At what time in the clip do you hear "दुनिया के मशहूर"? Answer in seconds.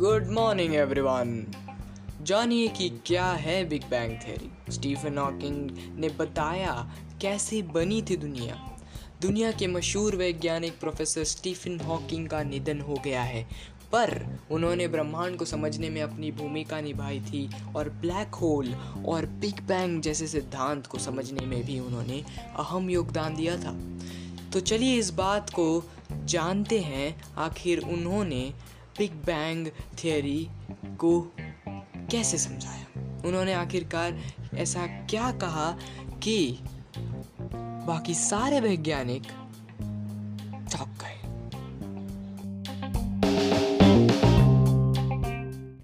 9.22-10.16